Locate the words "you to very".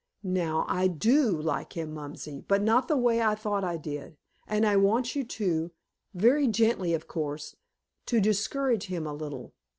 5.15-6.47